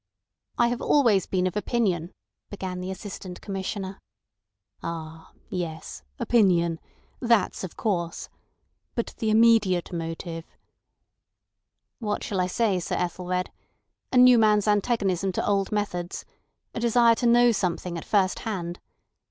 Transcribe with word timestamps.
"I 0.57 0.69
have 0.69 0.79
been 0.79 0.87
always 0.87 1.27
of 1.31 1.55
opinion," 1.55 2.11
began 2.49 2.81
the 2.81 2.89
Assistant 2.89 3.39
Commissioner. 3.39 4.01
"Ah. 4.81 5.31
Yes! 5.51 6.01
Opinion. 6.17 6.79
That's 7.19 7.63
of 7.63 7.77
course. 7.77 8.27
But 8.95 9.13
the 9.19 9.29
immediate 9.29 9.93
motive?" 9.93 10.57
"What 11.99 12.23
shall 12.23 12.41
I 12.41 12.47
say, 12.47 12.79
Sir 12.79 12.95
Ethelred? 12.95 13.51
A 14.11 14.17
new 14.17 14.39
man's 14.39 14.67
antagonism 14.67 15.33
to 15.33 15.47
old 15.47 15.71
methods. 15.71 16.25
A 16.73 16.79
desire 16.79 17.13
to 17.13 17.27
know 17.27 17.51
something 17.51 17.95
at 17.95 18.03
first 18.05 18.39
hand. 18.39 18.79